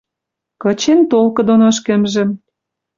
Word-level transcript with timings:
Кычен 0.61 0.99
толкы 1.11 1.41
доно 1.47 1.65
ӹшкӹмжӹм 1.71 2.29